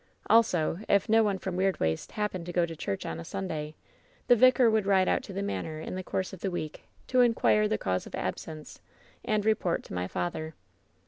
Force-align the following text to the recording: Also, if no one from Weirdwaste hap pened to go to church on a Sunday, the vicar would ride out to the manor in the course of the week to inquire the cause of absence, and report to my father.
Also, 0.31 0.79
if 0.89 1.07
no 1.07 1.21
one 1.21 1.37
from 1.37 1.55
Weirdwaste 1.55 2.13
hap 2.13 2.33
pened 2.33 2.43
to 2.47 2.51
go 2.51 2.65
to 2.65 2.75
church 2.75 3.05
on 3.05 3.19
a 3.19 3.23
Sunday, 3.23 3.75
the 4.25 4.35
vicar 4.35 4.67
would 4.67 4.87
ride 4.87 5.07
out 5.07 5.21
to 5.21 5.31
the 5.31 5.43
manor 5.43 5.79
in 5.79 5.93
the 5.93 6.01
course 6.01 6.33
of 6.33 6.39
the 6.39 6.49
week 6.49 6.85
to 7.05 7.21
inquire 7.21 7.67
the 7.67 7.77
cause 7.77 8.07
of 8.07 8.15
absence, 8.15 8.81
and 9.23 9.45
report 9.45 9.83
to 9.83 9.93
my 9.93 10.07
father. 10.07 10.55